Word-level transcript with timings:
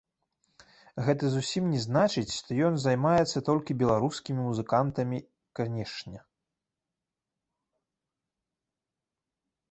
Гэта 1.07 1.23
зусім 1.33 1.65
не 1.73 1.81
значыць, 1.87 2.35
што 2.37 2.55
ён 2.69 2.79
займаецца 2.85 3.43
толькі 3.49 3.75
беларускімі 3.81 4.41
музыкантамі, 4.45 5.19
канешне. 5.59 6.23